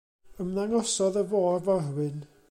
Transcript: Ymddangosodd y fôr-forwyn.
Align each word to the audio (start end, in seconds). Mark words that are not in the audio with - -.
Ymddangosodd 0.43 1.19
y 1.21 1.23
fôr-forwyn. 1.33 2.17